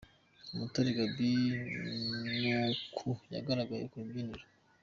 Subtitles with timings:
[0.53, 1.31] "Umutare Gaby
[2.41, 4.45] ni uku yagaragaye ku rubyiniro.